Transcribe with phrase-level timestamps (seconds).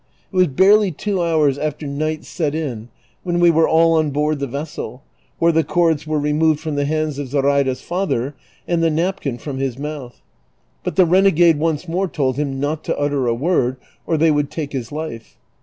[0.33, 2.89] It was barely two hours after night set in
[3.21, 5.03] when we were all on Iward the vessel,
[5.37, 8.33] where the cords wei e re moved from the hands of Zoraida's father,
[8.67, 10.23] and the nai)kin from his mouth;
[10.83, 13.77] but the renegade once more told him not to utter a word,
[14.07, 15.37] or they would take his life.